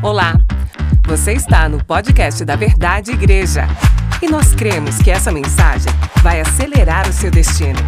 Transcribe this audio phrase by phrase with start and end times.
[0.00, 0.34] Olá,
[1.08, 3.62] você está no podcast da Verdade Igreja
[4.22, 5.90] e nós cremos que essa mensagem
[6.22, 7.80] vai acelerar o seu destino.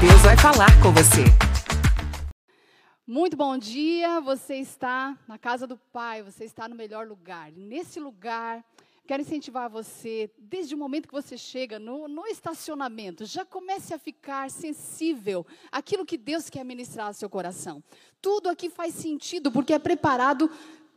[0.00, 1.24] Deus vai falar com você.
[3.04, 7.50] Muito bom dia, você está na casa do Pai, você está no melhor lugar.
[7.50, 8.64] Nesse lugar,
[9.04, 13.98] quero incentivar você, desde o momento que você chega no, no estacionamento, já comece a
[13.98, 17.82] ficar sensível àquilo que Deus quer ministrar ao seu coração.
[18.22, 20.48] Tudo aqui faz sentido, porque é preparado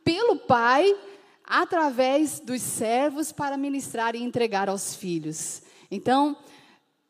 [0.04, 0.96] pelo Pai,
[1.44, 5.62] através dos servos, para ministrar e entregar aos filhos.
[5.90, 6.38] Então,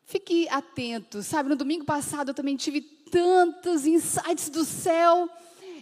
[0.04, 1.22] fique atento.
[1.22, 5.28] Sabe, no domingo passado eu também tive tantos insights do céu,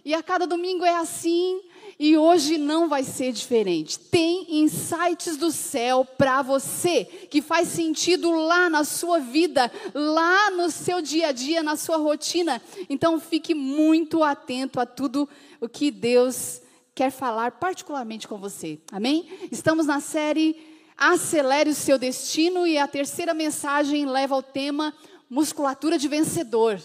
[0.04, 1.60] e a cada domingo é assim.
[1.98, 3.98] E hoje não vai ser diferente.
[3.98, 10.70] Tem insights do céu para você, que faz sentido lá na sua vida, lá no
[10.70, 12.62] seu dia a dia, na sua rotina.
[12.88, 15.28] Então fique muito atento a tudo
[15.60, 16.62] o que Deus
[16.94, 18.78] quer falar particularmente com você.
[18.92, 19.28] Amém?
[19.50, 20.70] Estamos na série
[21.00, 24.94] Acelere o seu destino e a terceira mensagem leva ao tema
[25.30, 26.78] musculatura de vencedor.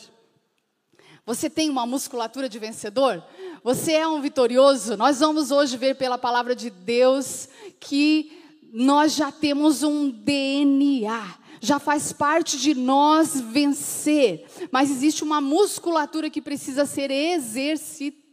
[1.26, 3.22] Você tem uma musculatura de vencedor?
[3.62, 4.96] Você é um vitorioso?
[4.96, 8.32] Nós vamos hoje ver pela palavra de Deus que
[8.72, 16.30] nós já temos um DNA, já faz parte de nós vencer, mas existe uma musculatura
[16.30, 18.25] que precisa ser exercitada.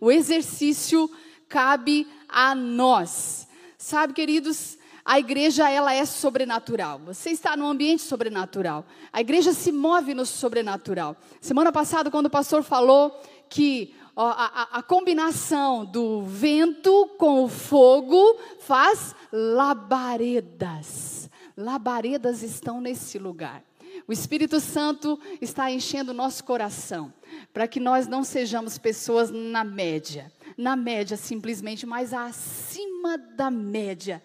[0.00, 1.10] O exercício
[1.48, 3.48] cabe a nós.
[3.76, 6.98] Sabe, queridos, a igreja ela é sobrenatural.
[7.06, 8.84] Você está num ambiente sobrenatural.
[9.12, 11.16] A igreja se move no sobrenatural.
[11.40, 17.48] Semana passada, quando o pastor falou que ó, a, a combinação do vento com o
[17.48, 21.30] fogo faz labaredas.
[21.56, 23.67] Labaredas estão nesse lugar.
[24.08, 27.12] O Espírito Santo está enchendo o nosso coração
[27.52, 30.32] para que nós não sejamos pessoas na média.
[30.56, 34.22] Na média, simplesmente, mas acima da média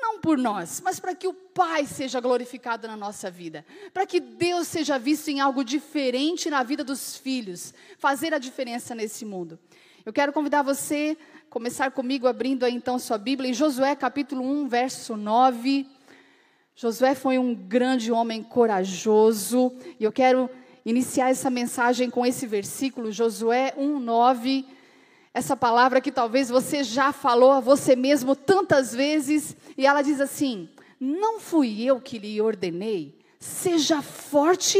[0.00, 4.20] não por nós, mas para que o Pai seja glorificado na nossa vida, para que
[4.20, 9.58] Deus seja visto em algo diferente na vida dos filhos, fazer a diferença nesse mundo.
[10.04, 11.16] Eu quero convidar você
[11.48, 15.95] a começar comigo abrindo aí então sua Bíblia em Josué capítulo 1, verso 9.
[16.78, 20.50] Josué foi um grande homem corajoso, e eu quero
[20.84, 24.66] iniciar essa mensagem com esse versículo, Josué 1, 9
[25.32, 30.18] essa palavra que talvez você já falou a você mesmo tantas vezes, e ela diz
[30.18, 30.66] assim:
[30.98, 34.78] Não fui eu que lhe ordenei, seja forte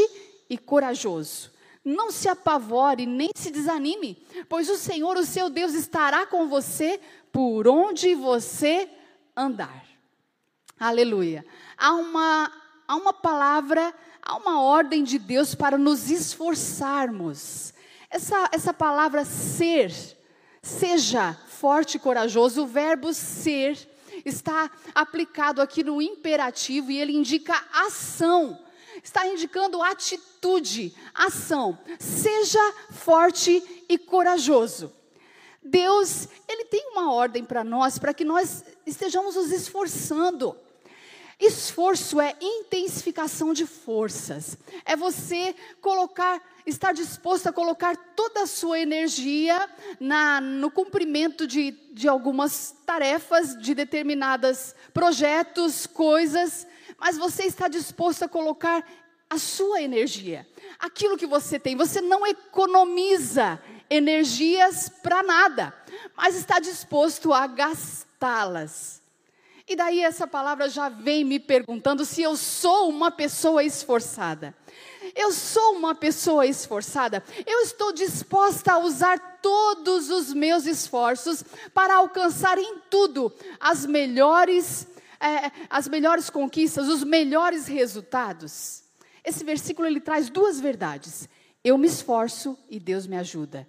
[0.49, 1.51] e corajoso.
[1.85, 4.17] Não se apavore, nem se desanime,
[4.49, 8.89] pois o Senhor, o seu Deus, estará com você por onde você
[9.37, 9.86] andar.
[10.79, 11.45] Aleluia.
[11.77, 12.53] Há uma,
[12.87, 17.73] há uma palavra, há uma ordem de Deus para nos esforçarmos.
[18.11, 19.93] Essa, essa palavra ser,
[20.67, 22.65] Seja forte e corajoso.
[22.65, 23.79] O verbo ser
[24.25, 28.59] está aplicado aqui no imperativo e ele indica ação.
[29.01, 31.79] Está indicando atitude, ação.
[32.01, 34.93] Seja forte e corajoso.
[35.63, 40.57] Deus, ele tem uma ordem para nós, para que nós estejamos nos esforçando.
[41.39, 44.57] Esforço é intensificação de forças.
[44.87, 49.69] É você colocar, estar disposto a colocar toda a sua energia
[50.01, 56.67] na, no cumprimento de, de algumas tarefas, de determinados projetos, coisas,
[56.99, 58.83] mas você está disposto a colocar
[59.29, 60.49] a sua energia,
[60.79, 61.77] aquilo que você tem.
[61.77, 63.61] Você não economiza
[63.91, 65.75] energias para nada,
[66.17, 69.03] mas está disposto a gastá-las.
[69.69, 74.55] E daí essa palavra já vem me perguntando se eu sou uma pessoa esforçada.
[75.13, 77.23] Eu sou uma pessoa esforçada.
[77.45, 81.43] Eu estou disposta a usar todos os meus esforços
[81.75, 84.87] para alcançar em tudo as melhores,
[85.19, 88.85] é, as melhores conquistas, os melhores resultados.
[89.25, 91.29] Esse versículo ele traz duas verdades.
[91.65, 93.67] Eu me esforço e Deus me ajuda.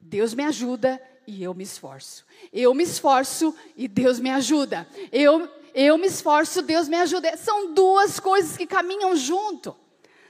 [0.00, 2.24] Deus me ajuda e eu me esforço.
[2.52, 4.86] Eu me esforço e Deus me ajuda.
[5.10, 7.36] Eu, eu me esforço, Deus me ajuda.
[7.36, 9.76] São duas coisas que caminham junto.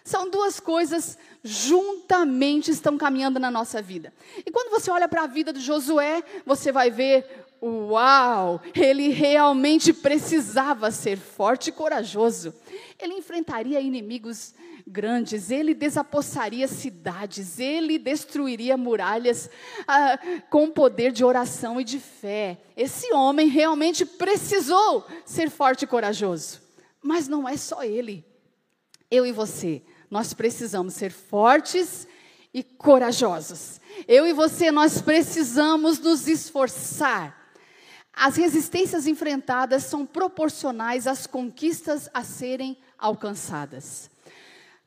[0.03, 4.13] São duas coisas juntamente estão caminhando na nossa vida.
[4.45, 9.93] E quando você olha para a vida de Josué, você vai ver, uau, ele realmente
[9.93, 12.55] precisava ser forte e corajoso.
[12.99, 14.55] Ele enfrentaria inimigos
[14.87, 19.51] grandes, ele desapossaria cidades, ele destruiria muralhas
[19.87, 20.19] ah,
[20.49, 22.59] com poder de oração e de fé.
[22.77, 26.61] Esse homem realmente precisou ser forte e corajoso.
[27.03, 28.25] Mas não é só ele.
[29.11, 32.07] Eu e você, nós precisamos ser fortes
[32.55, 33.81] e corajosos.
[34.09, 37.36] Eu e você, nós precisamos nos esforçar.
[38.17, 44.11] As resistências enfrentadas são proporcionais às conquistas a serem alcançadas.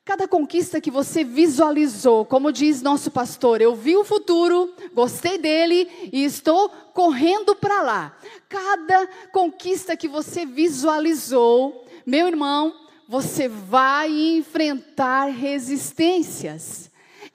[0.03, 5.87] Cada conquista que você visualizou, como diz nosso pastor, eu vi o futuro, gostei dele
[6.11, 8.17] e estou correndo para lá.
[8.49, 12.73] Cada conquista que você visualizou, meu irmão,
[13.07, 16.88] você vai enfrentar resistências.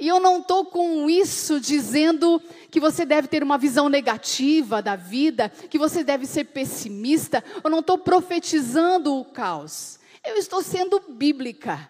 [0.04, 2.38] E eu não estou com isso dizendo
[2.70, 7.42] que você deve ter uma visão negativa da vida, que você deve ser pessimista.
[7.64, 9.98] Eu não estou profetizando o caos.
[10.22, 11.88] Eu estou sendo bíblica.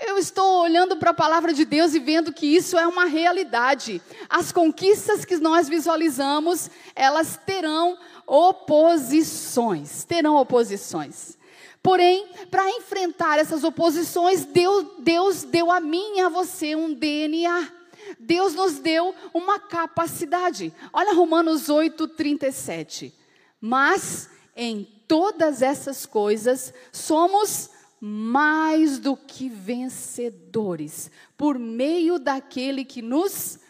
[0.00, 4.00] Eu estou olhando para a palavra de Deus e vendo que isso é uma realidade.
[4.30, 10.04] As conquistas que nós visualizamos, elas terão oposições.
[10.04, 11.36] Terão oposições.
[11.82, 17.72] Porém, para enfrentar essas oposições, Deus, Deus deu a mim e a você um DNA.
[18.18, 20.72] Deus nos deu uma capacidade.
[20.92, 23.12] Olha Romanos 8, 37.
[23.60, 27.70] Mas em todas essas coisas somos
[28.00, 33.60] mais do que vencedores, por meio daquele que nos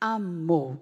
[0.00, 0.78] amou.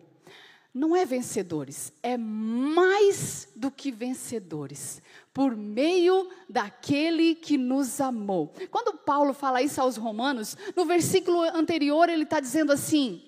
[0.74, 5.00] Não é vencedores, é mais do que vencedores,
[5.36, 8.54] por meio daquele que nos amou.
[8.70, 13.22] Quando Paulo fala isso aos Romanos, no versículo anterior ele está dizendo assim: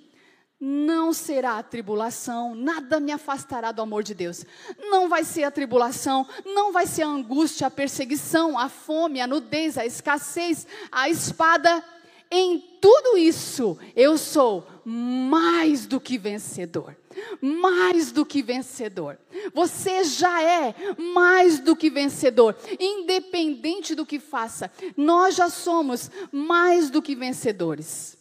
[0.59, 4.43] não será a tribulação, nada me afastará do amor de Deus.
[4.79, 9.27] Não vai ser a tribulação, não vai ser a angústia, a perseguição, a fome, a
[9.27, 11.85] nudez, a escassez, a espada.
[12.31, 16.97] Em tudo isso, eu sou mais do que vencedor.
[17.41, 19.19] Mais do que vencedor.
[19.53, 24.71] Você já é mais do que vencedor, independente do que faça.
[24.97, 28.17] Nós já somos mais do que vencedores.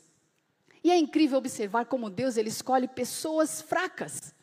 [0.83, 4.33] E é incrível observar como Deus ele escolhe pessoas fracas.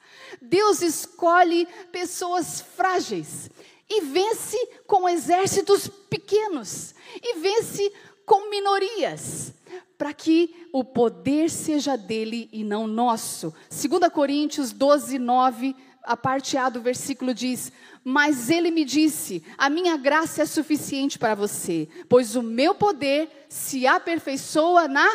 [0.40, 3.50] Deus escolhe pessoas frágeis
[3.88, 4.56] e vence
[4.86, 7.92] com exércitos pequenos e vence
[8.24, 9.52] com minorias,
[9.96, 13.54] para que o poder seja dele e não nosso.
[13.70, 17.72] 2 Coríntios 12, 9, a parte A do versículo diz:
[18.02, 23.46] Mas ele me disse: A minha graça é suficiente para você, pois o meu poder
[23.48, 25.08] se aperfeiçoa na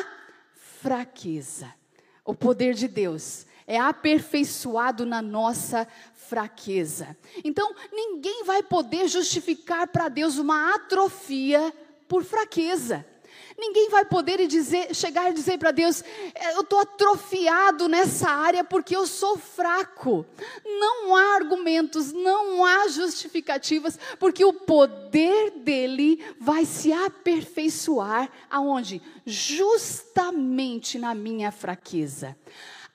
[0.82, 1.74] fraqueza.
[2.26, 7.16] O poder de Deus é aperfeiçoado na nossa fraqueza.
[7.44, 11.74] Então, ninguém vai poder justificar para Deus uma atrofia
[12.10, 13.06] por fraqueza.
[13.58, 16.02] Ninguém vai poder dizer, chegar e dizer para Deus:
[16.34, 20.26] é, eu estou atrofiado nessa área porque eu sou fraco.
[20.66, 29.02] Não há argumentos, não há justificativas, porque o poder dele vai se aperfeiçoar aonde?
[29.26, 32.36] Justamente na minha fraqueza.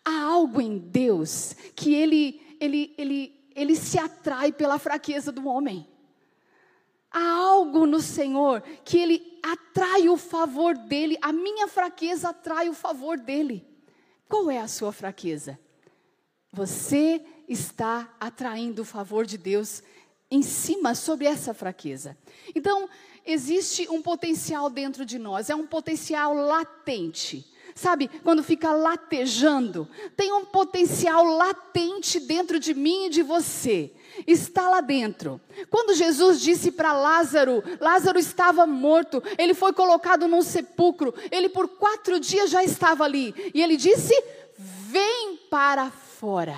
[0.02, 5.86] Há algo em Deus que ele, ele, ele, ele se atrai pela fraqueza do homem.
[7.16, 7.22] Há
[7.64, 13.18] algo no Senhor que Ele atrai o favor dEle, a minha fraqueza atrai o favor
[13.18, 13.66] dEle.
[14.28, 15.58] Qual é a sua fraqueza?
[16.52, 19.82] Você está atraindo o favor de Deus
[20.30, 22.16] em cima sobre essa fraqueza.
[22.54, 22.88] Então,
[23.24, 27.50] existe um potencial dentro de nós, é um potencial latente.
[27.74, 33.92] Sabe, quando fica latejando, tem um potencial latente dentro de mim e de você
[34.26, 35.40] está lá dentro.
[35.68, 41.68] Quando Jesus disse para Lázaro, Lázaro estava morto, ele foi colocado num sepulcro, ele por
[41.68, 44.14] quatro dias já estava ali, e ele disse:
[44.56, 46.56] Vem para fora.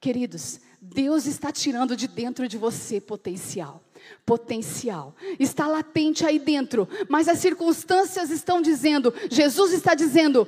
[0.00, 3.82] Queridos, Deus está tirando de dentro de você potencial.
[4.24, 10.46] Potencial está latente aí dentro, mas as circunstâncias estão dizendo, Jesus está dizendo,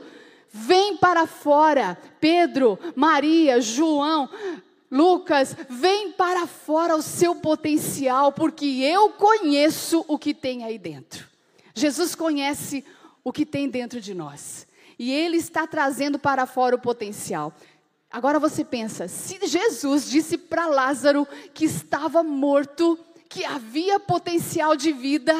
[0.50, 1.99] vem para fora.
[2.21, 4.28] Pedro, Maria, João,
[4.90, 11.26] Lucas, vem para fora o seu potencial, porque eu conheço o que tem aí dentro.
[11.75, 12.85] Jesus conhece
[13.25, 14.66] o que tem dentro de nós.
[14.99, 17.54] E ele está trazendo para fora o potencial.
[18.11, 22.99] Agora você pensa, se Jesus disse para Lázaro que estava morto,
[23.32, 25.34] que havia potencial de vida,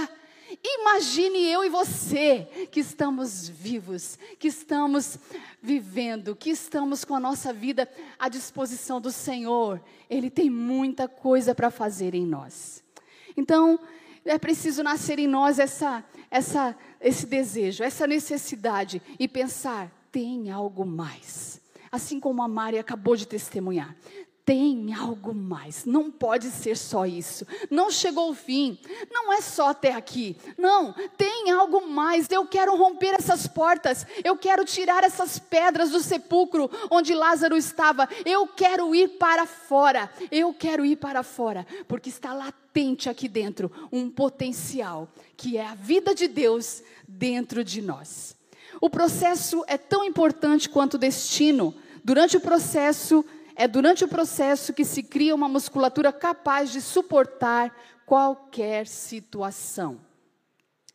[0.63, 5.19] Imagine eu e você que estamos vivos, que estamos
[5.63, 9.83] vivendo, que estamos com a nossa vida à disposição do Senhor.
[10.11, 12.85] Ele tem muita coisa para fazer em nós.
[13.35, 13.81] Então,
[14.27, 20.85] é preciso nascer em nós essa, essa, esse desejo, essa necessidade e pensar: tem algo
[20.85, 21.61] mais.
[21.91, 23.97] Assim como a Mari acabou de testemunhar,
[24.45, 27.47] tem algo mais, não pode ser só isso.
[27.71, 28.77] Não chegou o fim,
[29.11, 30.37] não é só até aqui.
[30.59, 32.29] Não, tem algo mais.
[32.29, 38.09] Eu quero romper essas portas, eu quero tirar essas pedras do sepulcro onde Lázaro estava.
[38.25, 43.71] Eu quero ir para fora, eu quero ir para fora, porque está latente aqui dentro
[43.93, 48.37] um potencial que é a vida de Deus dentro de nós.
[48.81, 51.73] O processo é tão importante quanto o destino.
[52.05, 57.75] Durante o processo, é durante o processo que se cria uma musculatura capaz de suportar
[58.07, 60.01] qualquer situação.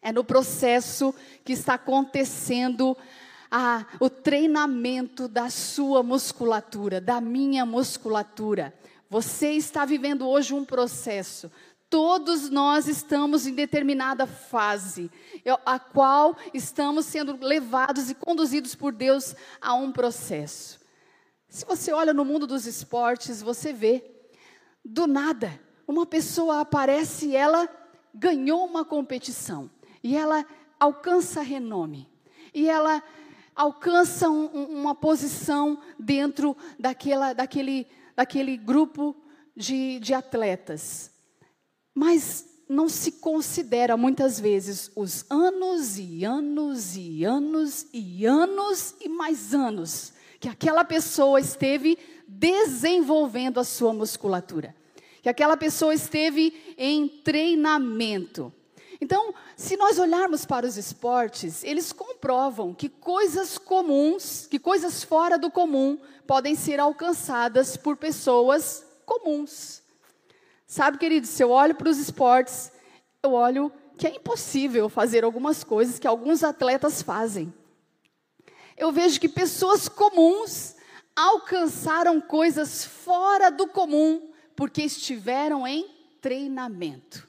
[0.01, 2.95] É no processo que está acontecendo
[3.49, 8.73] a, o treinamento da sua musculatura, da minha musculatura.
[9.09, 11.51] Você está vivendo hoje um processo.
[11.89, 15.09] Todos nós estamos em determinada fase,
[15.65, 20.79] a qual estamos sendo levados e conduzidos por Deus a um processo.
[21.49, 24.03] Se você olha no mundo dos esportes, você vê,
[24.83, 27.69] do nada, uma pessoa aparece e ela
[28.13, 29.69] ganhou uma competição,
[30.03, 30.45] e ela
[30.79, 32.07] alcança renome,
[32.53, 33.01] e ela
[33.55, 39.15] alcança um, uma posição dentro daquela, daquele, daquele grupo
[39.55, 41.11] de, de atletas.
[41.93, 49.07] Mas não se considera muitas vezes os anos e anos e anos e anos e
[49.07, 54.75] mais anos que aquela pessoa esteve desenvolvendo a sua musculatura,
[55.21, 58.53] que aquela pessoa esteve em treinamento.
[58.99, 65.37] Então, se nós olharmos para os esportes, eles comprovam que coisas comuns, que coisas fora
[65.37, 69.83] do comum, podem ser alcançadas por pessoas comuns.
[70.65, 72.71] Sabe, querido, se eu olho para os esportes,
[73.23, 77.53] eu olho que é impossível fazer algumas coisas que alguns atletas fazem
[78.77, 80.75] eu vejo que pessoas comuns
[81.15, 85.87] alcançaram coisas fora do comum porque estiveram em
[86.21, 87.27] treinamento.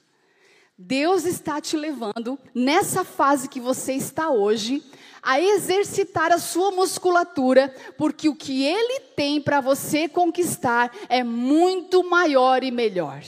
[0.77, 4.83] Deus está te levando nessa fase que você está hoje
[5.21, 12.03] a exercitar a sua musculatura, porque o que ele tem para você conquistar é muito
[12.03, 13.21] maior e melhor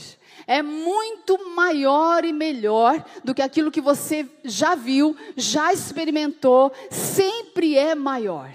[0.52, 7.78] é muito maior e melhor do que aquilo que você já viu, já experimentou, sempre
[7.78, 8.50] é maior.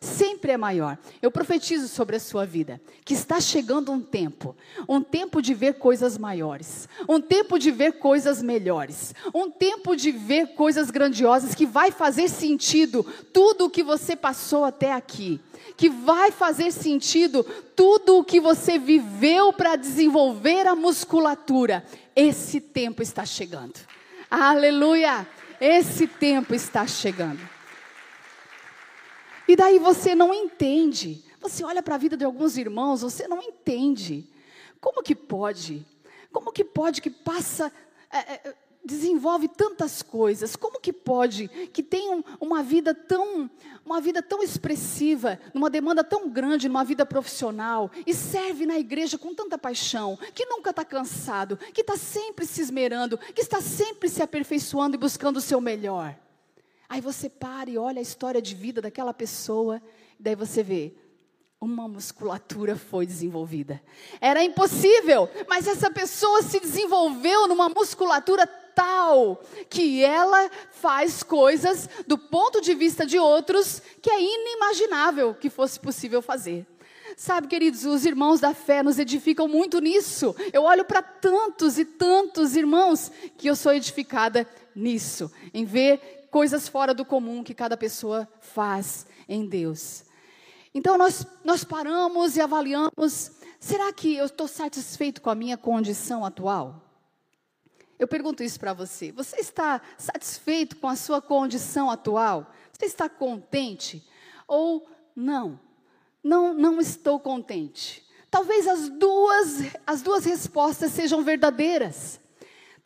[0.00, 0.96] Sempre é maior.
[1.20, 4.54] Eu profetizo sobre a sua vida que está chegando um tempo,
[4.88, 10.12] um tempo de ver coisas maiores, um tempo de ver coisas melhores, um tempo de
[10.12, 15.40] ver coisas grandiosas que vai fazer sentido tudo o que você passou até aqui
[15.76, 17.44] que vai fazer sentido
[17.76, 21.84] tudo o que você viveu para desenvolver a musculatura.
[22.16, 23.74] Esse tempo está chegando.
[24.28, 25.26] Aleluia!
[25.60, 27.57] Esse tempo está chegando.
[29.48, 31.24] E daí você não entende.
[31.40, 34.30] Você olha para a vida de alguns irmãos, você não entende.
[34.80, 35.86] Como que pode?
[36.30, 37.72] Como que pode que passa
[38.12, 40.56] é, é, desenvolve tantas coisas.
[40.56, 43.50] Como que pode que um, uma vida tão
[43.84, 49.16] uma vida tão expressiva, numa demanda tão grande, numa vida profissional e serve na igreja
[49.16, 54.10] com tanta paixão, que nunca está cansado, que está sempre se esmerando, que está sempre
[54.10, 56.14] se aperfeiçoando e buscando o seu melhor.
[56.88, 59.82] Aí você para e olha a história de vida daquela pessoa,
[60.18, 60.94] e daí você vê,
[61.60, 63.82] uma musculatura foi desenvolvida.
[64.20, 72.16] Era impossível, mas essa pessoa se desenvolveu numa musculatura tal que ela faz coisas do
[72.16, 76.64] ponto de vista de outros que é inimaginável que fosse possível fazer.
[77.16, 80.36] Sabe, queridos, os irmãos da fé nos edificam muito nisso.
[80.52, 86.68] Eu olho para tantos e tantos irmãos que eu sou edificada nisso, em ver coisas
[86.68, 90.04] fora do comum que cada pessoa faz em Deus.
[90.74, 96.24] Então nós, nós paramos e avaliamos: será que eu estou satisfeito com a minha condição
[96.24, 96.84] atual?
[97.98, 99.10] Eu pergunto isso para você.
[99.12, 102.52] Você está satisfeito com a sua condição atual?
[102.72, 104.06] Você está contente?
[104.46, 105.58] Ou não?
[106.22, 108.06] Não, não estou contente.
[108.30, 112.20] Talvez as duas, as duas respostas sejam verdadeiras.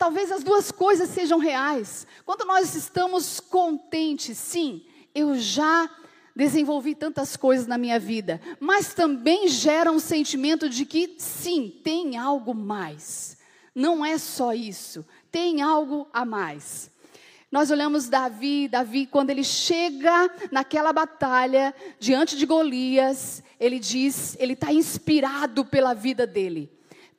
[0.03, 2.05] Talvez as duas coisas sejam reais.
[2.25, 4.83] Quando nós estamos contentes, sim,
[5.15, 5.89] eu já
[6.35, 12.17] desenvolvi tantas coisas na minha vida, mas também gera um sentimento de que sim, tem
[12.17, 13.37] algo mais.
[13.73, 16.91] Não é só isso, tem algo a mais.
[17.49, 24.51] Nós olhamos Davi, Davi, quando ele chega naquela batalha diante de Golias, ele diz, ele
[24.51, 26.69] está inspirado pela vida dele,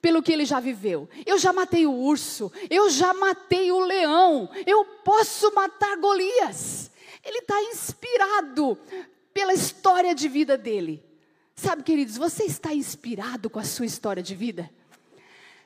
[0.04, 1.08] pelo que ele já viveu.
[1.24, 6.90] Eu já matei o urso, eu já matei o leão, eu posso matar Golias.
[7.24, 8.78] Ele está inspirado
[9.32, 11.02] pela história de vida dele.
[11.56, 14.70] Sabe, queridos, você está inspirado com a sua história de vida?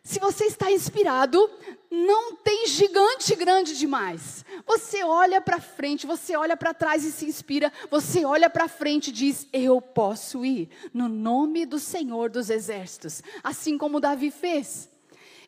[0.09, 1.51] Se você está inspirado,
[1.91, 4.43] não tem gigante grande demais.
[4.67, 7.71] Você olha para frente, você olha para trás e se inspira.
[7.91, 13.23] Você olha para frente e diz: Eu posso ir no nome do Senhor dos Exércitos,
[13.45, 14.89] assim como Davi fez.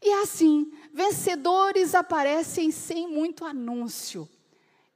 [0.02, 4.29] E assim, vencedores aparecem sem muito anúncio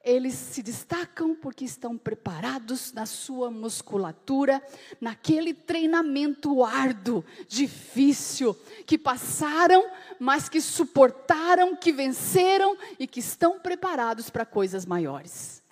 [0.04, 4.62] eles se destacam porque estão preparados na sua musculatura,
[5.00, 8.54] naquele treinamento árduo, difícil,
[8.86, 9.82] que passaram,
[10.18, 15.62] mas que suportaram, que venceram e que estão preparados para coisas maiores.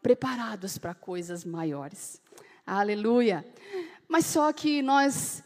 [0.00, 2.20] Preparados para coisas maiores.
[2.64, 3.44] Aleluia.
[4.06, 5.42] Mas só que nós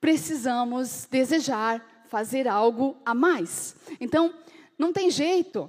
[0.00, 3.74] precisamos desejar fazer algo a mais.
[4.00, 4.32] Então,
[4.78, 5.68] não tem jeito.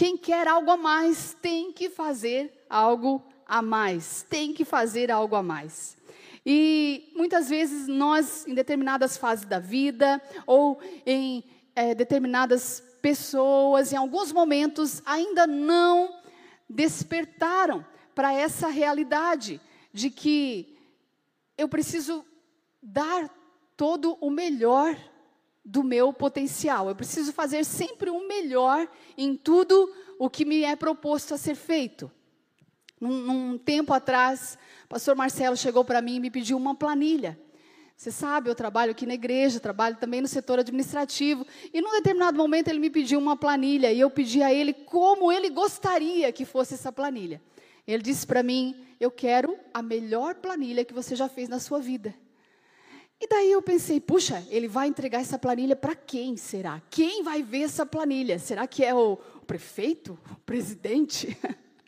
[0.00, 5.36] Quem quer algo a mais tem que fazer algo a mais, tem que fazer algo
[5.36, 5.94] a mais.
[6.46, 11.44] E muitas vezes nós, em determinadas fases da vida, ou em
[11.76, 16.18] é, determinadas pessoas, em alguns momentos, ainda não
[16.66, 19.60] despertaram para essa realidade
[19.92, 20.78] de que
[21.58, 22.24] eu preciso
[22.82, 23.28] dar
[23.76, 24.96] todo o melhor
[25.70, 26.88] do meu potencial.
[26.88, 31.54] Eu preciso fazer sempre o melhor em tudo o que me é proposto a ser
[31.54, 32.10] feito.
[33.00, 37.38] Num tempo atrás, o pastor Marcelo chegou para mim e me pediu uma planilha.
[37.96, 41.46] Você sabe, eu trabalho aqui na igreja, trabalho também no setor administrativo.
[41.72, 45.30] E num determinado momento ele me pediu uma planilha e eu pedi a ele como
[45.30, 47.40] ele gostaria que fosse essa planilha.
[47.86, 51.78] Ele disse para mim: Eu quero a melhor planilha que você já fez na sua
[51.78, 52.12] vida.
[53.20, 56.80] E daí eu pensei, puxa, ele vai entregar essa planilha para quem será?
[56.88, 58.38] Quem vai ver essa planilha?
[58.38, 60.18] Será que é o, prefeito?
[60.32, 61.36] O presidente?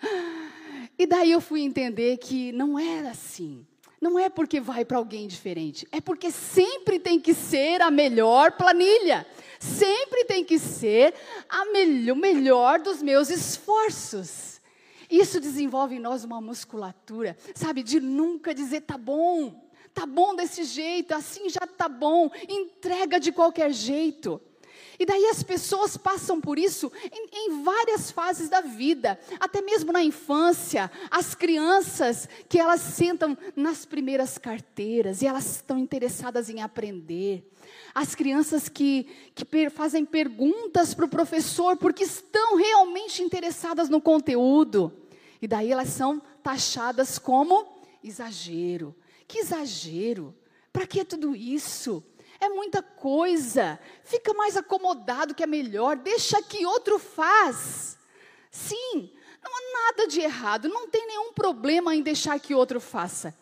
[0.99, 3.67] e daí eu fui entender que não era assim.
[3.99, 8.53] Não é porque vai para alguém diferente, é porque sempre tem que ser a melhor
[8.53, 9.25] planilha.
[9.61, 11.15] Sempre tem que ser
[11.49, 11.63] a
[12.13, 14.61] o melhor dos meus esforços.
[15.09, 20.65] Isso desenvolve em nós uma musculatura, sabe, de nunca dizer tá bom, Tá bom desse
[20.65, 22.31] jeito, assim já tá bom.
[22.49, 24.41] Entrega de qualquer jeito.
[24.99, 29.93] E daí as pessoas passam por isso em, em, várias fases da vida, até mesmo
[29.93, 30.91] na infância.
[31.11, 37.51] As crianças que elas sentam nas primeiras carteiras e elas estão interessadas em aprender.
[37.95, 44.01] As crianças que, que per, fazem perguntas para o professor porque estão realmente interessadas no
[44.01, 44.93] conteúdo.
[45.41, 47.67] E daí elas são taxadas como
[48.05, 48.95] exagero.
[49.33, 50.35] Que exagero!
[50.71, 52.05] Para que tudo isso?
[52.39, 53.81] É muita coisa.
[54.05, 55.97] Fica mais acomodado que é melhor.
[55.97, 57.97] Deixa que outro faz.
[58.51, 59.11] Sim,
[59.43, 60.69] não há nada de errado.
[60.69, 63.35] Não tem nenhum problema em deixar que outro faça.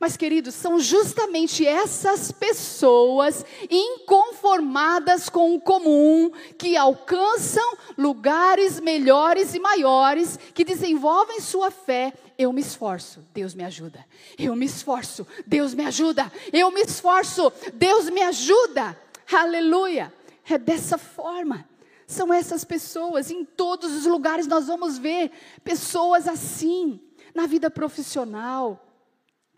[0.00, 9.60] Mas, queridos, são justamente essas pessoas inconformadas com o comum que alcançam lugares melhores e
[9.60, 12.14] maiores, que desenvolvem sua fé.
[12.36, 14.04] Eu me esforço, Deus me ajuda.
[14.38, 16.30] Eu me esforço, Deus me ajuda.
[16.52, 18.98] Eu me esforço, Deus me ajuda.
[19.32, 20.12] Aleluia.
[20.48, 21.68] É dessa forma.
[22.06, 25.30] São essas pessoas, em todos os lugares nós vamos ver
[25.62, 27.00] pessoas assim,
[27.34, 28.84] na vida profissional,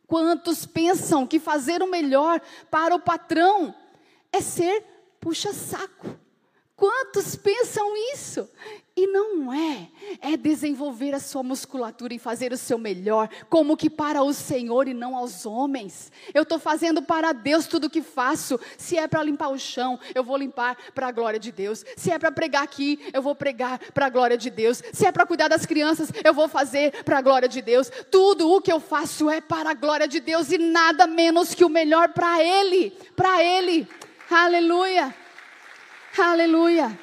[0.07, 3.75] Quantos pensam que fazer o melhor para o patrão
[4.33, 4.85] é ser
[5.21, 6.17] puxa-saco?
[6.77, 8.47] Quantos pensam isso?
[8.95, 9.89] E não é,
[10.21, 14.87] é desenvolver a sua musculatura e fazer o seu melhor, como que para o Senhor
[14.87, 16.13] e não aos homens.
[16.35, 18.61] Eu estou fazendo para Deus tudo o que faço.
[18.77, 21.83] Se é para limpar o chão, eu vou limpar para a glória de Deus.
[21.97, 24.83] Se é para pregar aqui, eu vou pregar para a glória de Deus.
[24.93, 27.91] Se é para cuidar das crianças, eu vou fazer para a glória de Deus.
[28.11, 31.65] Tudo o que eu faço é para a glória de Deus e nada menos que
[31.65, 33.89] o melhor para Ele, para Ele.
[34.31, 35.26] Aleluia.
[36.19, 36.99] Aleluia.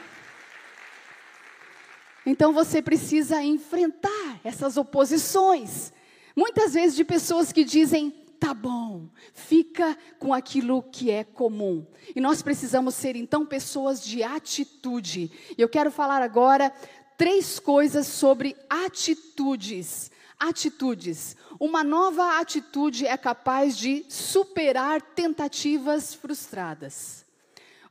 [2.26, 5.94] Então você precisa enfrentar essas oposições.
[6.36, 11.86] Muitas vezes de pessoas que dizem, tá bom, fica com aquilo que é comum.
[12.16, 15.32] E nós precisamos ser então pessoas de atitude.
[15.58, 16.74] E eu quero falar agora
[17.18, 20.12] três coisas sobre atitudes.
[20.40, 21.38] Atitudes.
[21.60, 27.23] Uma nova atitude é capaz de superar tentativas frustradas.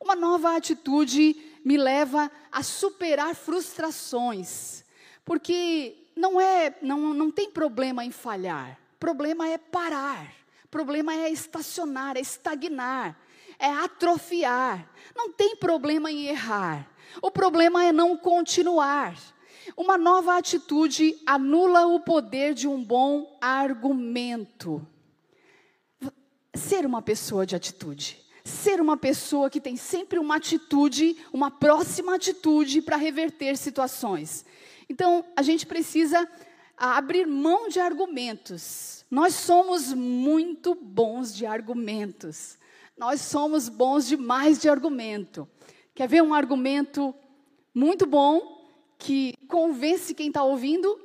[0.02, 4.84] Uma nova atitude me leva a superar frustrações.
[5.24, 8.76] Porque não é, não, não tem problema em falhar.
[8.98, 10.32] Problema é parar.
[10.68, 13.16] Problema é estacionar, é estagnar,
[13.58, 14.90] é atrofiar.
[15.14, 16.90] Não tem problema em errar.
[17.22, 19.16] O problema é não continuar.
[19.76, 24.84] Uma nova atitude anula o poder de um bom argumento.
[26.54, 28.22] ser uma pessoa de atitude.
[28.44, 34.44] Ser uma pessoa que tem sempre uma atitude, uma próxima atitude para reverter situações.
[34.88, 36.28] Então, a gente precisa
[36.76, 39.04] abrir mão de argumentos.
[39.10, 42.58] Nós somos muito bons de argumentos.
[42.96, 45.48] Nós somos bons demais de argumento.
[45.94, 47.14] Quer ver um argumento
[47.74, 48.66] muito bom
[48.98, 51.00] que convence quem está ouvindo?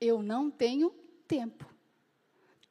[0.00, 0.92] Eu não tenho
[1.26, 1.66] tempo.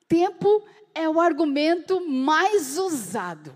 [0.07, 3.53] Tempo é o argumento mais usado.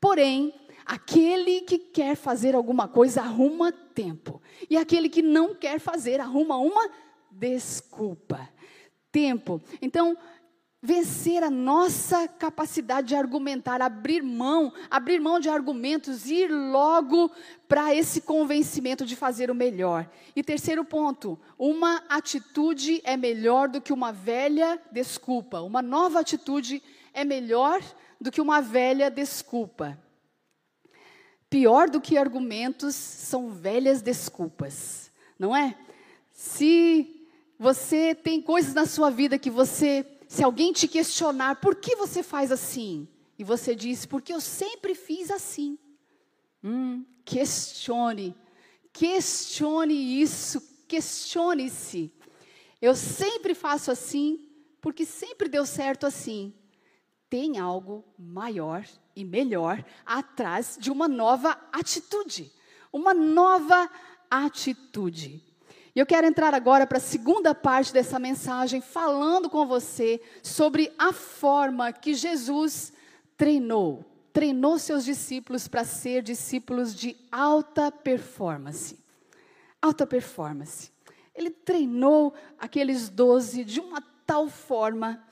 [0.00, 0.54] Porém,
[0.84, 4.40] aquele que quer fazer alguma coisa arruma tempo.
[4.70, 6.90] E aquele que não quer fazer arruma uma
[7.30, 8.48] desculpa.
[9.10, 9.60] Tempo.
[9.80, 10.16] Então,
[10.86, 17.30] vencer a nossa capacidade de argumentar, abrir mão, abrir mão de argumentos, ir logo
[17.66, 20.08] para esse convencimento de fazer o melhor.
[20.36, 25.60] E terceiro ponto, uma atitude é melhor do que uma velha desculpa.
[25.60, 26.80] Uma nova atitude
[27.12, 27.82] é melhor
[28.20, 29.98] do que uma velha desculpa.
[31.48, 35.78] Pior do que argumentos são velhas desculpas, não é?
[36.32, 37.24] Se
[37.58, 42.22] você tem coisas na sua vida que você se alguém te questionar por que você
[42.22, 45.78] faz assim, e você diz, porque eu sempre fiz assim.
[46.64, 48.34] Hum, questione,
[48.92, 52.12] questione isso, questione-se.
[52.80, 54.48] Eu sempre faço assim,
[54.80, 56.52] porque sempre deu certo assim.
[57.28, 58.84] Tem algo maior
[59.14, 62.52] e melhor atrás de uma nova atitude.
[62.92, 63.90] Uma nova
[64.30, 65.42] atitude.
[65.94, 70.92] E eu quero entrar agora para a segunda parte dessa mensagem, falando com você sobre
[70.98, 72.92] a forma que Jesus
[73.36, 78.98] treinou, treinou seus discípulos para ser discípulos de alta performance.
[79.80, 80.92] Alta performance.
[81.34, 85.24] Ele treinou aqueles doze de uma tal forma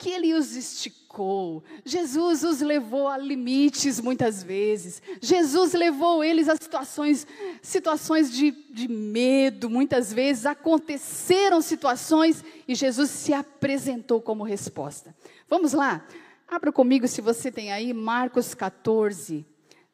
[0.00, 1.62] que ele os esticou.
[1.84, 5.02] Jesus os levou a limites muitas vezes.
[5.20, 7.26] Jesus levou eles a situações,
[7.60, 10.46] situações de, de medo, muitas vezes.
[10.46, 15.14] Aconteceram situações e Jesus se apresentou como resposta.
[15.46, 16.02] Vamos lá?
[16.48, 19.44] Abra comigo, se você tem aí, Marcos 14,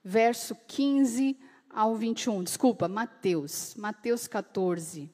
[0.05, 1.37] verso 15
[1.69, 2.45] ao 21.
[2.45, 3.75] Desculpa, Mateus.
[3.77, 5.11] Mateus 14.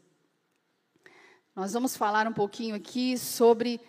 [1.56, 3.80] Nós vamos falar um pouquinho aqui sobre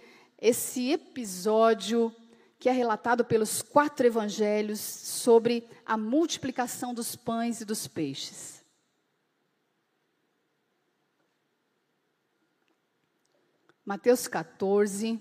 [0.44, 2.14] esse episódio
[2.60, 8.62] que é relatado pelos quatro evangelhos sobre a multiplicação dos pães e dos peixes.
[13.86, 15.18] Mateus 14,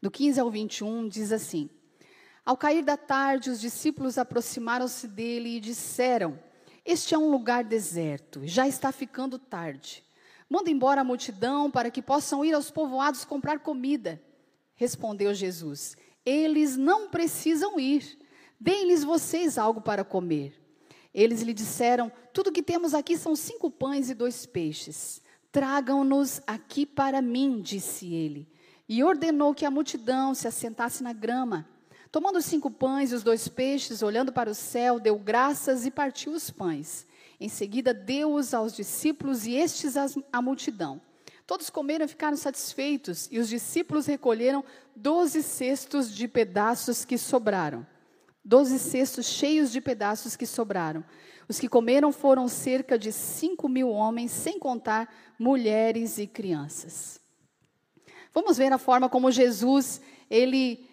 [0.00, 1.70] do 15 ao 21, diz assim:
[2.44, 6.36] Ao cair da tarde, os discípulos aproximaram-se dele e disseram:
[6.84, 10.04] Este é um lugar deserto, já está ficando tarde.
[10.52, 14.22] Manda embora a multidão para que possam ir aos povoados comprar comida.
[14.74, 18.18] Respondeu Jesus: Eles não precisam ir.
[18.60, 20.52] Deem-lhes vocês algo para comer.
[21.14, 25.22] Eles lhe disseram: Tudo que temos aqui são cinco pães e dois peixes.
[25.50, 28.46] Tragam-nos aqui para mim, disse ele.
[28.86, 31.66] E ordenou que a multidão se assentasse na grama.
[32.10, 35.90] Tomando os cinco pães e os dois peixes, olhando para o céu, deu graças e
[35.90, 37.06] partiu os pães.
[37.42, 39.96] Em seguida, deu-os aos discípulos e estes
[40.32, 41.02] à multidão.
[41.44, 47.84] Todos comeram e ficaram satisfeitos, e os discípulos recolheram doze cestos de pedaços que sobraram.
[48.44, 51.04] Doze cestos cheios de pedaços que sobraram.
[51.48, 57.20] Os que comeram foram cerca de cinco mil homens, sem contar mulheres e crianças.
[58.32, 60.00] Vamos ver a forma como Jesus
[60.30, 60.88] ele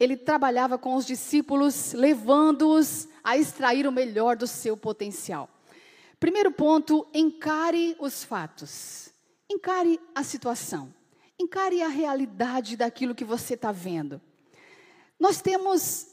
[0.00, 5.51] ele trabalhava com os discípulos, levando-os a extrair o melhor do seu potencial.
[6.22, 9.12] Primeiro ponto, encare os fatos.
[9.50, 10.94] Encare a situação.
[11.36, 14.20] Encare a realidade daquilo que você está vendo.
[15.18, 16.06] Nós temos,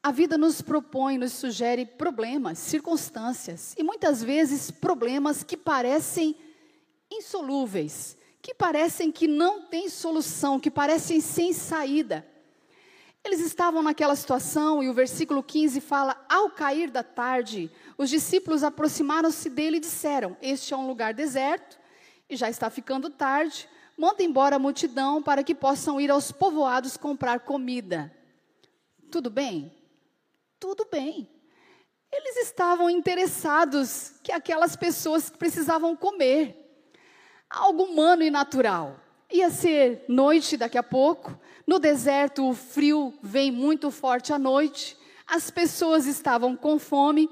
[0.00, 6.36] a vida nos propõe, nos sugere problemas, circunstâncias, e muitas vezes problemas que parecem
[7.10, 12.24] insolúveis, que parecem que não têm solução, que parecem sem saída.
[13.26, 18.62] Eles estavam naquela situação e o versículo 15 fala: Ao cair da tarde, os discípulos
[18.62, 21.78] aproximaram-se dele e disseram: Este é um lugar deserto
[22.28, 23.68] e já está ficando tarde.
[23.96, 28.14] Manda embora a multidão para que possam ir aos povoados comprar comida.
[29.10, 29.72] Tudo bem?
[30.60, 31.28] Tudo bem.
[32.12, 36.62] Eles estavam interessados que aquelas pessoas precisavam comer
[37.48, 39.00] algo humano e natural.
[39.32, 44.96] Ia ser noite daqui a pouco, no deserto, o frio vem muito forte à noite,
[45.26, 47.28] as pessoas estavam com fome.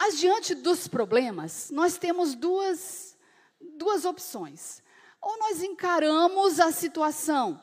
[0.00, 3.14] Mas diante dos problemas, nós temos duas,
[3.60, 4.82] duas opções.
[5.20, 7.60] Ou nós encaramos a situação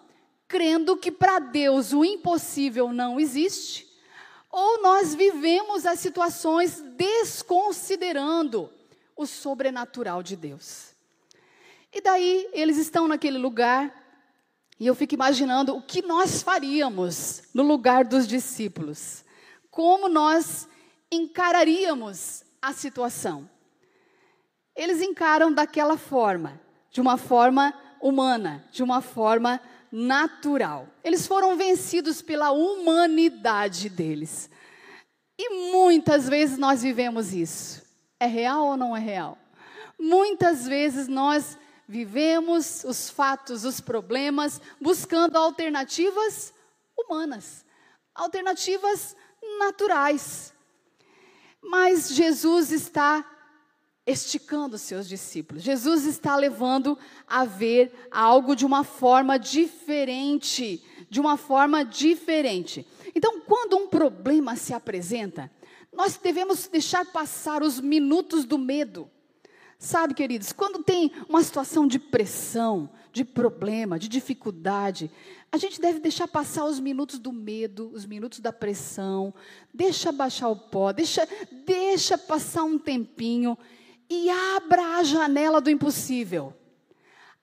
[0.48, 3.86] crendo que para Deus o impossível não existe,
[4.52, 8.70] ou nós vivemos as situações desconsiderando
[9.16, 10.96] o sobrenatural de Deus.
[11.92, 13.92] E daí eles estão naquele lugar,
[14.80, 19.26] e eu fico imaginando o que nós faríamos no lugar dos discípulos.
[19.72, 20.68] Como nós
[21.12, 23.50] encararíamos a situação.
[24.76, 26.60] Eles encaram daquela forma,
[26.92, 29.60] de uma forma humana, de uma forma
[29.92, 30.88] natural.
[31.04, 34.50] Eles foram vencidos pela humanidade deles.
[35.38, 37.84] E muitas vezes nós vivemos isso.
[38.20, 39.38] É real ou não é real?
[40.00, 46.54] Muitas vezes nós vivemos os fatos, os problemas, buscando alternativas
[46.98, 47.66] humanas,
[48.14, 49.16] alternativas
[49.60, 50.54] naturais.
[51.68, 53.26] Mas Jesus está
[54.06, 55.62] esticando seus discípulos.
[55.62, 62.88] Jesus está levando a ver algo de uma forma diferente, de uma forma diferente.
[63.14, 65.52] Então, quando um problema se apresenta,
[65.92, 69.12] nós devemos deixar passar os minutos do medo.
[69.80, 75.12] Sabe, queridos, quando tem uma situação de pressão, de problema, de dificuldade,
[75.52, 79.34] a gente deve deixar passar os minutos do medo, os minutos da pressão,
[79.72, 81.28] deixa baixar o pó, deixa,
[81.66, 83.56] deixa passar um tempinho
[84.10, 86.54] e abra a janela do impossível.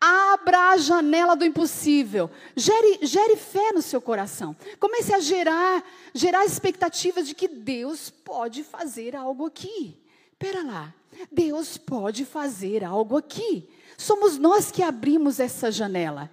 [0.01, 2.31] Abra a janela do impossível.
[2.57, 4.55] Gere, gere fé no seu coração.
[4.79, 10.04] Comece a gerar, gerar expectativas de que Deus pode fazer algo aqui.
[10.45, 10.95] Espera lá.
[11.33, 13.67] Deus pode fazer algo aqui.
[13.97, 16.31] Somos nós que abrimos essa janela.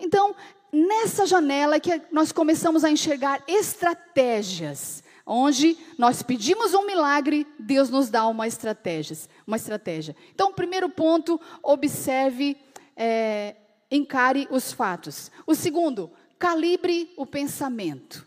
[0.00, 0.34] Então,
[0.72, 8.08] nessa janela que nós começamos a enxergar estratégias onde nós pedimos um milagre, Deus nos
[8.08, 9.18] dá uma estratégia.
[9.46, 10.16] Uma estratégia.
[10.34, 12.56] Então, primeiro ponto, observe,
[12.96, 13.54] é,
[13.90, 15.30] encare os fatos.
[15.46, 18.26] O segundo, calibre o pensamento.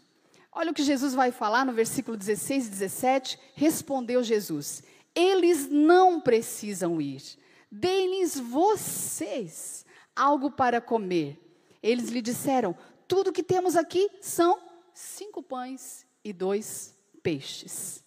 [0.51, 3.39] Olha o que Jesus vai falar no versículo 16 e 17.
[3.55, 4.83] Respondeu Jesus:
[5.15, 7.23] Eles não precisam ir,
[7.71, 11.39] deem-lhes vocês algo para comer.
[11.81, 12.75] Eles lhe disseram:
[13.07, 14.59] Tudo que temos aqui são
[14.93, 18.03] cinco pães e dois peixes.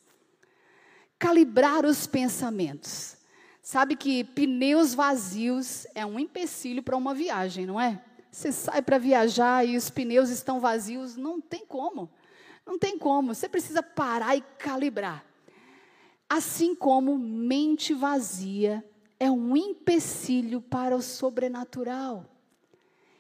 [1.19, 3.17] Calibrar os pensamentos.
[3.63, 8.03] Sabe que pneus vazios é um empecilho para uma viagem, não é?
[8.31, 12.11] Você sai para viajar e os pneus estão vazios, não tem como.
[12.65, 13.35] Não tem como.
[13.35, 15.25] Você precisa parar e calibrar.
[16.29, 18.85] Assim como mente vazia
[19.19, 22.25] é um empecilho para o sobrenatural.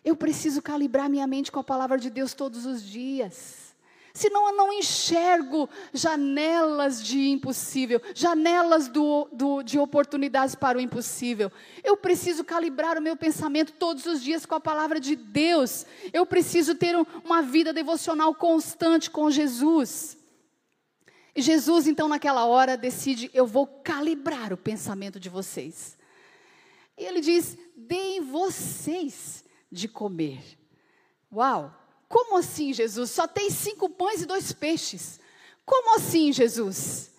[0.04, 3.68] Eu preciso calibrar minha mente com a palavra de Deus todos os dias
[4.18, 11.52] senão eu não enxergo janelas de impossível, janelas do, do, de oportunidades para o impossível.
[11.84, 15.86] Eu preciso calibrar o meu pensamento todos os dias com a palavra de Deus.
[16.12, 20.18] Eu preciso ter um, uma vida devocional constante com Jesus.
[21.34, 25.96] E Jesus, então, naquela hora, decide: eu vou calibrar o pensamento de vocês.
[26.96, 30.42] E ele diz: deem vocês de comer.
[31.32, 31.74] Uau!
[32.08, 33.10] Como assim, Jesus?
[33.10, 35.20] Só tem cinco pães e dois peixes.
[35.64, 37.12] Como assim, Jesus?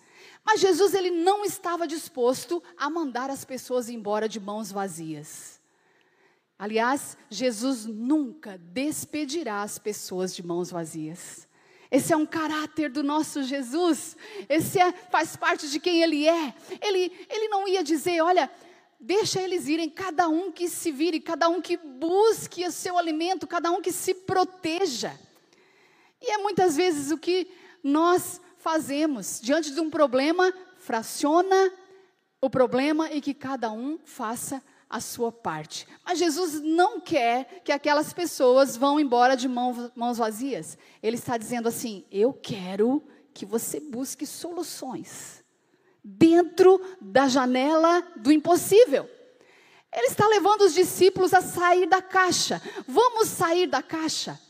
[0.44, 5.60] Mas Jesus ele não estava disposto a mandar as pessoas embora de mãos vazias.
[6.58, 11.48] Aliás, Jesus nunca despedirá as pessoas de mãos vazias.
[11.90, 14.16] Esse é um caráter do nosso Jesus.
[14.48, 16.54] Esse é, faz parte de quem Ele é.
[16.80, 18.50] Ele, ele não ia dizer, olha,
[19.02, 23.46] Deixa eles irem, cada um que se vire, cada um que busque o seu alimento,
[23.46, 25.18] cada um que se proteja.
[26.20, 27.50] E é muitas vezes o que
[27.82, 31.72] nós fazemos diante de um problema, fraciona
[32.42, 35.86] o problema e que cada um faça a sua parte.
[36.04, 40.76] Mas Jesus não quer que aquelas pessoas vão embora de mãos vazias.
[41.00, 45.44] Ele está dizendo assim: eu quero que você busque soluções
[46.02, 49.08] dentro da janela do impossível.
[49.92, 52.60] Ele está levando os discípulos a sair da caixa.
[52.86, 54.40] Vamos sair da caixa.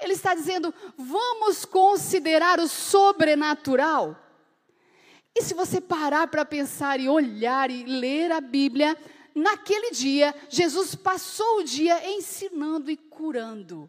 [0.00, 4.16] Ele está dizendo: vamos considerar o sobrenatural.
[5.34, 8.96] E se você parar para pensar e olhar e ler a Bíblia,
[9.36, 13.88] naquele dia, Jesus passou o dia ensinando e curando.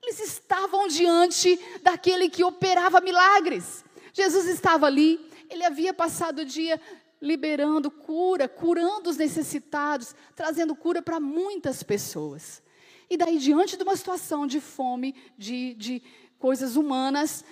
[0.00, 3.84] Eles estavam diante daquele que operava milagres.
[4.12, 5.18] Jesus estava ali,
[5.50, 6.80] ele havia passado o dia
[7.20, 12.62] liberando cura, curando os necessitados, trazendo cura para muitas pessoas.
[13.10, 16.02] E daí, diante de uma situação de fome, de, de
[16.38, 17.44] coisas humanas,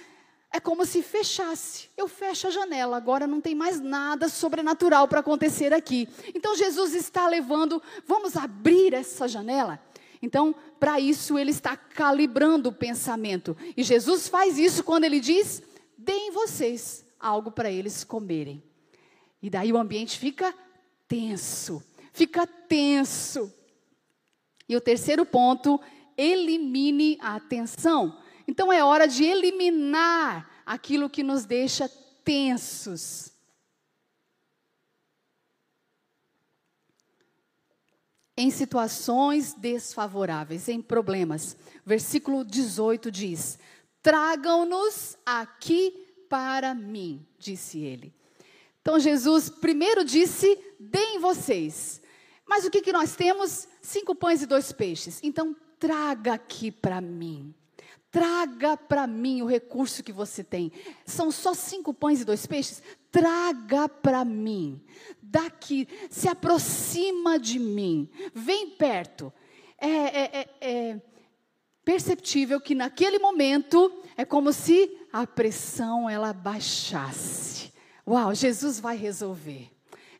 [0.52, 1.88] é como se fechasse.
[1.96, 6.08] Eu fecho a janela, agora não tem mais nada sobrenatural para acontecer aqui.
[6.34, 9.80] Então Jesus está levando, vamos abrir essa janela.
[10.20, 13.56] Então, para isso, ele está calibrando o pensamento.
[13.76, 15.62] E Jesus faz isso quando ele diz:
[15.98, 18.62] deem vocês algo para eles comerem.
[19.42, 20.54] E daí o ambiente fica
[21.08, 23.52] tenso, fica tenso.
[24.68, 25.80] E o terceiro ponto,
[26.16, 28.21] elimine a tensão.
[28.46, 31.88] Então é hora de eliminar aquilo que nos deixa
[32.24, 33.30] tensos.
[38.36, 41.56] Em situações desfavoráveis, em problemas.
[41.84, 43.58] Versículo 18 diz:
[44.02, 48.12] Tragam-nos aqui para mim, disse ele.
[48.80, 52.00] Então Jesus primeiro disse: Deem vocês.
[52.46, 53.68] Mas o que, que nós temos?
[53.80, 55.20] Cinco pães e dois peixes.
[55.22, 57.54] Então traga aqui para mim.
[58.12, 60.70] Traga para mim o recurso que você tem.
[61.06, 62.82] São só cinco pães e dois peixes?
[63.10, 64.84] Traga para mim.
[65.22, 68.10] Daqui, se aproxima de mim.
[68.34, 69.32] Vem perto.
[69.78, 71.02] É, é, é, é
[71.86, 77.72] perceptível que naquele momento é como se a pressão ela baixasse.
[78.06, 79.71] Uau, Jesus vai resolver.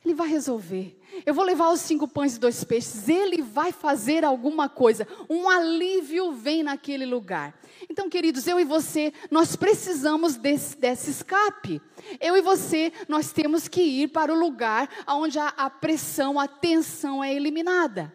[0.03, 0.99] Ele vai resolver.
[1.25, 3.07] Eu vou levar os cinco pães e dois peixes.
[3.07, 5.07] Ele vai fazer alguma coisa.
[5.29, 7.57] Um alívio vem naquele lugar.
[7.89, 11.81] Então, queridos, eu e você, nós precisamos desse, desse escape.
[12.19, 16.47] Eu e você, nós temos que ir para o lugar onde a, a pressão, a
[16.47, 18.13] tensão é eliminada.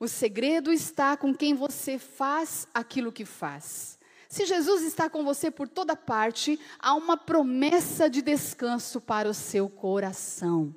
[0.00, 3.98] O segredo está com quem você faz aquilo que faz.
[4.28, 9.34] Se Jesus está com você por toda parte, há uma promessa de descanso para o
[9.34, 10.74] seu coração.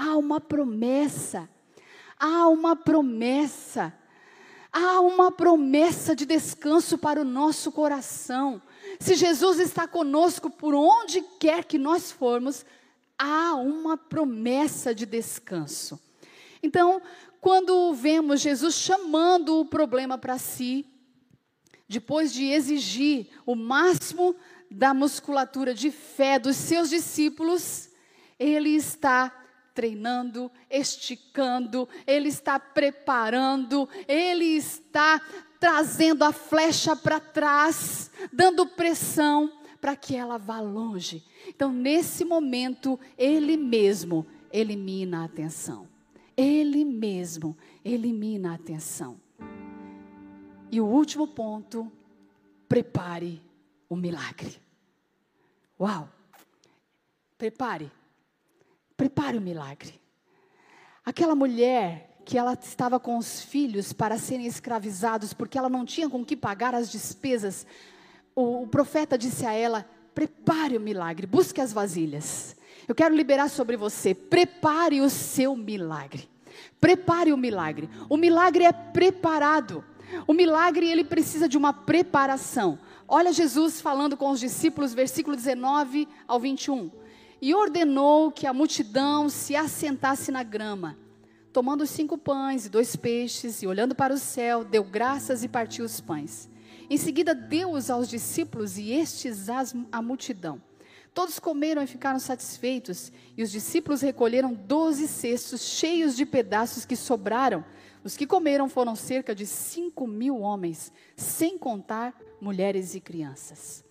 [0.00, 1.46] Há uma promessa.
[2.18, 3.92] Há uma promessa.
[4.72, 8.62] Há uma promessa de descanso para o nosso coração.
[8.98, 12.64] Se Jesus está conosco por onde quer que nós formos,
[13.18, 16.00] há uma promessa de descanso.
[16.62, 17.02] Então,
[17.38, 20.86] quando vemos Jesus chamando o problema para si,
[21.86, 24.34] depois de exigir o máximo
[24.70, 27.90] da musculatura de fé dos seus discípulos,
[28.38, 29.39] ele está
[29.80, 35.18] treinando, esticando, ele está preparando, ele está
[35.58, 41.24] trazendo a flecha para trás, dando pressão para que ela vá longe.
[41.48, 45.88] Então, nesse momento, ele mesmo elimina a atenção.
[46.36, 49.18] Ele mesmo elimina a atenção.
[50.70, 51.90] E o último ponto,
[52.68, 53.42] prepare
[53.88, 54.60] o milagre.
[55.80, 56.06] Uau!
[57.38, 57.90] Prepare
[59.00, 59.98] Prepare o milagre.
[61.02, 66.06] Aquela mulher que ela estava com os filhos para serem escravizados porque ela não tinha
[66.06, 67.66] com que pagar as despesas,
[68.36, 72.54] o, o profeta disse a ela: prepare o milagre, busque as vasilhas.
[72.86, 76.28] Eu quero liberar sobre você, prepare o seu milagre.
[76.78, 77.88] Prepare o milagre.
[78.06, 79.82] O milagre é preparado.
[80.26, 82.78] O milagre ele precisa de uma preparação.
[83.08, 87.00] Olha Jesus falando com os discípulos, versículo 19 ao 21
[87.40, 90.98] e ordenou que a multidão se assentasse na grama.
[91.52, 95.48] Tomando os cinco pães e dois peixes, e olhando para o céu, deu graças e
[95.48, 96.48] partiu os pães.
[96.88, 99.46] Em seguida, deu-os aos discípulos e estes
[99.90, 100.60] à multidão.
[101.12, 106.94] Todos comeram e ficaram satisfeitos, e os discípulos recolheram doze cestos cheios de pedaços que
[106.94, 107.64] sobraram.
[108.04, 113.84] Os que comeram foram cerca de cinco mil homens, sem contar mulheres e crianças.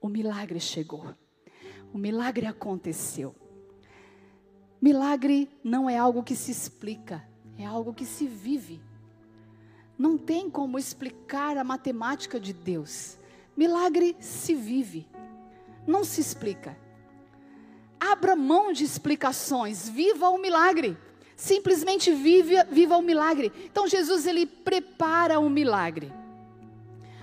[0.00, 1.14] O milagre chegou.
[1.94, 3.36] O milagre aconteceu.
[4.82, 7.24] Milagre não é algo que se explica,
[7.56, 8.82] é algo que se vive.
[9.96, 13.16] Não tem como explicar a matemática de Deus.
[13.56, 15.06] Milagre se vive,
[15.86, 16.76] não se explica.
[18.00, 20.98] Abra mão de explicações, viva o milagre.
[21.36, 23.52] Simplesmente vive, viva o milagre.
[23.66, 26.12] Então Jesus ele prepara o milagre.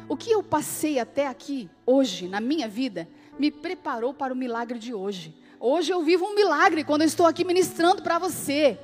[0.07, 3.05] O que eu passei até aqui hoje na minha vida
[3.41, 5.35] me preparou para o milagre de hoje.
[5.59, 8.77] Hoje eu vivo um milagre quando eu estou aqui ministrando para você.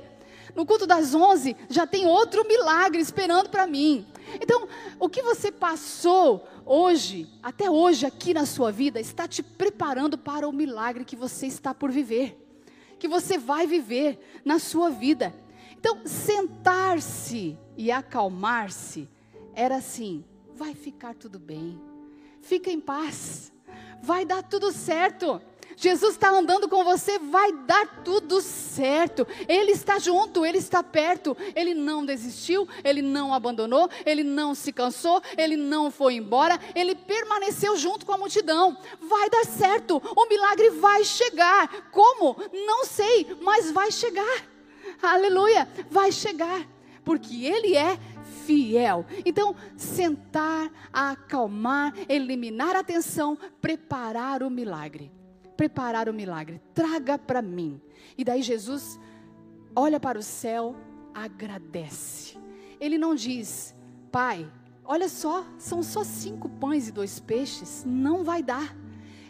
[0.52, 4.04] No culto das 11 já tem outro milagre esperando para mim.
[4.34, 4.66] Então,
[4.98, 10.48] o que você passou hoje, até hoje aqui na sua vida, está te preparando para
[10.48, 12.36] o milagre que você está por viver,
[12.98, 15.32] que você vai viver na sua vida.
[15.78, 19.08] Então, sentar-se e acalmar-se
[19.54, 21.80] era assim: vai ficar tudo bem,
[22.40, 23.52] fica em paz
[24.02, 25.40] vai dar tudo certo.
[25.80, 29.24] Jesus está andando com você, vai dar tudo certo.
[29.48, 31.36] Ele está junto, ele está perto.
[31.54, 36.96] Ele não desistiu, ele não abandonou, ele não se cansou, ele não foi embora, ele
[36.96, 38.76] permaneceu junto com a multidão.
[39.00, 41.68] Vai dar certo, o milagre vai chegar.
[41.92, 42.36] Como?
[42.52, 44.44] Não sei, mas vai chegar.
[45.00, 46.77] Aleluia, vai chegar.
[47.08, 47.98] Porque Ele é
[48.44, 49.06] fiel.
[49.24, 55.10] Então, sentar, acalmar, eliminar a tensão, preparar o milagre.
[55.56, 56.60] Preparar o milagre.
[56.74, 57.80] Traga para mim.
[58.18, 59.00] E daí Jesus
[59.74, 60.76] olha para o céu,
[61.14, 62.36] agradece.
[62.78, 63.74] Ele não diz,
[64.12, 64.46] Pai,
[64.84, 68.76] olha só, são só cinco pães e dois peixes, não vai dar.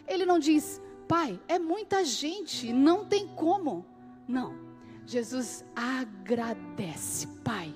[0.05, 3.85] Ele não diz, Pai, é muita gente, não tem como.
[4.27, 4.68] Não.
[5.09, 7.73] Jesus agradece, Pai,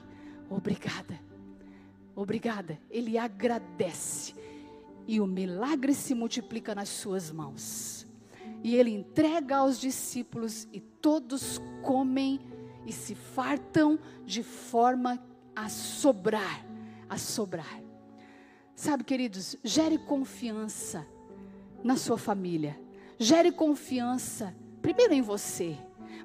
[0.48, 1.20] obrigada.
[2.16, 2.80] Obrigada.
[2.92, 4.36] Ele agradece.
[5.08, 8.06] E o milagre se multiplica nas suas mãos.
[8.64, 12.40] E ele entrega aos discípulos e todos comem
[12.86, 15.20] e se fartam de forma
[15.56, 16.64] a sobrar,
[17.10, 17.82] a sobrar.
[18.76, 21.04] Sabe, queridos, gere confiança
[21.84, 22.80] na sua família.
[23.18, 25.80] Gere confiança primeiro em você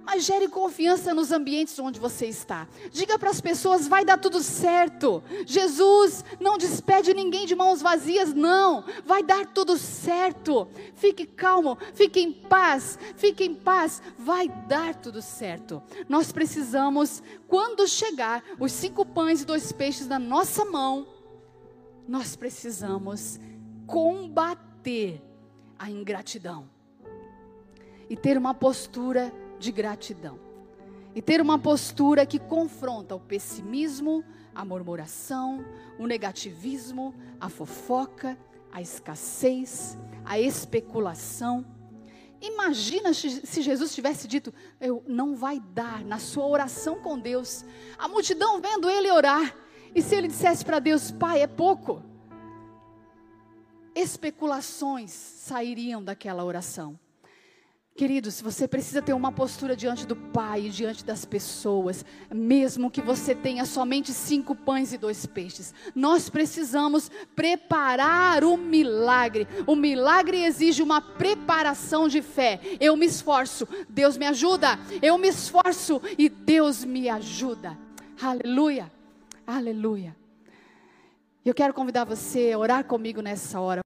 [0.05, 2.66] mas gere confiança nos ambientes onde você está.
[2.90, 5.22] Diga para as pessoas: vai dar tudo certo.
[5.46, 8.84] Jesus não despede ninguém de mãos vazias, não.
[9.05, 10.68] Vai dar tudo certo.
[10.94, 14.03] Fique calmo, fique em paz, fique em paz.
[14.18, 15.82] Vai dar tudo certo.
[16.09, 21.07] Nós precisamos, quando chegar os cinco pães e dois peixes na nossa mão,
[22.07, 23.38] nós precisamos
[23.86, 25.22] combater
[25.78, 26.68] a ingratidão
[28.09, 30.38] e ter uma postura de gratidão.
[31.14, 35.64] E ter uma postura que confronta o pessimismo, a murmuração,
[35.98, 38.38] o negativismo, a fofoca,
[38.72, 41.66] a escassez, a especulação.
[42.40, 47.64] Imagina se Jesus tivesse dito: Eu não vai dar na sua oração com Deus.
[47.98, 49.54] A multidão vendo ele orar.
[49.94, 52.02] E se ele dissesse para Deus: Pai, é pouco.
[53.94, 56.98] Especulações sairiam daquela oração.
[57.99, 63.34] Queridos, você precisa ter uma postura diante do Pai, diante das pessoas, mesmo que você
[63.34, 65.74] tenha somente cinco pães e dois peixes.
[65.96, 69.49] Nós precisamos preparar o milagre.
[69.66, 72.61] O milagre exige uma preparação de fé.
[72.78, 74.78] Eu me esforço, Deus me ajuda.
[75.03, 77.76] Eu me esforço e Deus me ajuda.
[78.22, 78.92] Aleluia,
[79.44, 80.14] aleluia.
[81.44, 83.80] Eu quero convidar você a orar comigo nessa hora.